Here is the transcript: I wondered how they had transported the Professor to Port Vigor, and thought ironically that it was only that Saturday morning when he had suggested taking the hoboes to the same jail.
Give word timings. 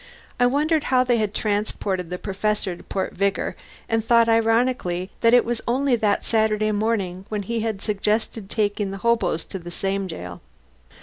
I 0.39 0.47
wondered 0.47 0.85
how 0.85 1.03
they 1.03 1.17
had 1.19 1.31
transported 1.31 2.09
the 2.09 2.17
Professor 2.17 2.75
to 2.75 2.81
Port 2.81 3.13
Vigor, 3.13 3.55
and 3.87 4.03
thought 4.03 4.27
ironically 4.27 5.11
that 5.21 5.31
it 5.35 5.45
was 5.45 5.61
only 5.67 5.95
that 5.95 6.25
Saturday 6.25 6.71
morning 6.71 7.25
when 7.29 7.43
he 7.43 7.59
had 7.59 7.83
suggested 7.83 8.49
taking 8.49 8.89
the 8.89 8.97
hoboes 9.05 9.45
to 9.45 9.59
the 9.59 9.69
same 9.69 10.07
jail. 10.07 10.41